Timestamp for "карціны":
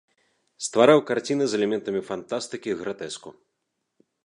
1.09-1.45